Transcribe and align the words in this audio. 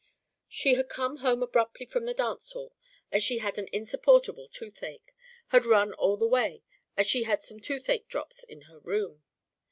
She 0.47 0.73
had 0.73 0.89
come 0.89 1.17
home 1.17 1.43
abruptly 1.43 1.85
from 1.85 2.05
the 2.05 2.15
dance 2.15 2.53
hall 2.53 2.73
as 3.11 3.21
she 3.23 3.37
had 3.37 3.59
an 3.59 3.69
insupportable 3.71 4.47
toothache 4.47 5.13
had 5.49 5.63
run 5.63 5.93
all 5.93 6.17
the 6.17 6.25
way, 6.25 6.63
as 6.97 7.05
she 7.05 7.21
had 7.21 7.43
some 7.43 7.59
toothache 7.59 8.07
drops 8.07 8.43
in 8.43 8.61
her 8.61 8.79
room. 8.79 9.21